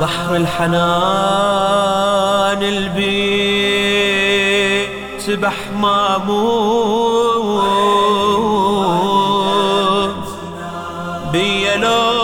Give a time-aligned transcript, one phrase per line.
[0.00, 0.78] بحر الحنان
[2.62, 4.08] البيت
[5.18, 6.98] سبح مامون
[11.32, 12.18] بيا لو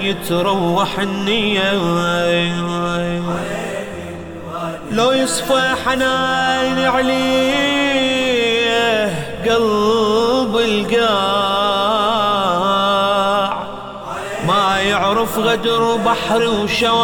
[0.00, 1.72] يتروح النية
[4.92, 7.50] لو يصفى حنان عليه
[9.46, 11.49] قلب القاع
[14.50, 17.00] ما يعرف غدر بحر وشواطئ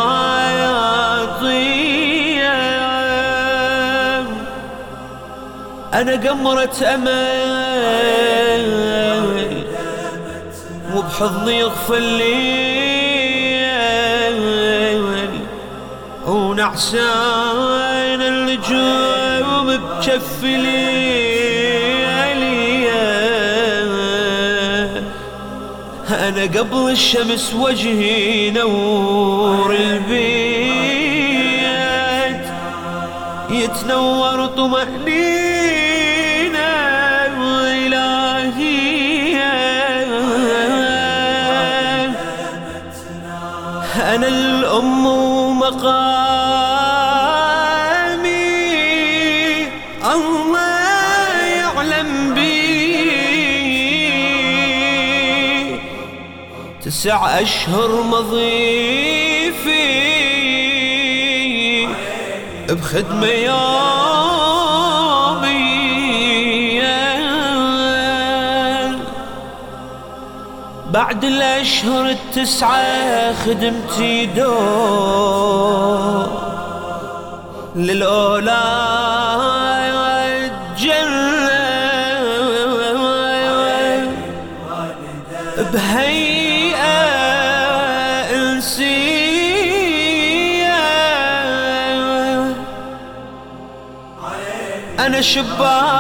[5.95, 8.67] أنا قمرة أمل
[10.95, 12.77] وبحضني يغفل لي.
[16.27, 21.26] ونعسان النجوم بجفلي
[26.11, 30.87] أنا قبل الشمس وجهي نور البيت.
[33.51, 35.67] يتنور طمأنينة
[44.15, 45.87] أنا الأم ومقامي.
[50.15, 50.76] الله
[56.87, 59.87] تسع أشهر مضيفي
[62.69, 63.57] بخدمة يومي
[70.91, 76.27] بعد الأشهر التسعة خدمتي دور
[77.77, 78.96] للأولاد.
[85.57, 86.77] بهيئة
[88.35, 89.17] إنسية.
[94.99, 95.97] أنا شباب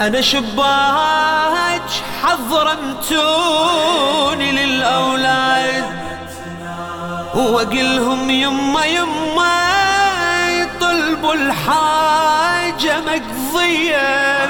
[0.00, 1.90] أنا شباك
[2.22, 3.42] حضرمتوني
[4.52, 5.84] للأولاد
[7.34, 9.61] وأقلهم يما يما.
[11.22, 14.42] يطلبوا الحاجة مقضية.